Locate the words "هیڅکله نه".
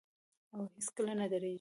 0.75-1.25